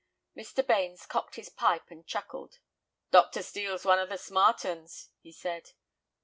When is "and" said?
1.91-2.07